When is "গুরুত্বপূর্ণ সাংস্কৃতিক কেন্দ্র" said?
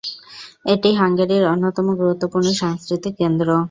1.99-3.47